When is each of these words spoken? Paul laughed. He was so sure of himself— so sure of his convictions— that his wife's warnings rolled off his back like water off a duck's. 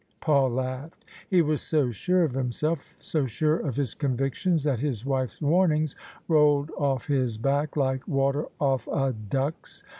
Paul 0.19 0.49
laughed. 0.49 1.05
He 1.29 1.43
was 1.43 1.61
so 1.61 1.91
sure 1.91 2.23
of 2.23 2.31
himself— 2.33 2.95
so 2.99 3.27
sure 3.27 3.57
of 3.57 3.75
his 3.75 3.93
convictions— 3.93 4.63
that 4.63 4.79
his 4.79 5.05
wife's 5.05 5.39
warnings 5.39 5.95
rolled 6.27 6.71
off 6.75 7.05
his 7.05 7.37
back 7.37 7.77
like 7.77 8.07
water 8.07 8.47
off 8.59 8.87
a 8.87 9.13
duck's. 9.13 9.83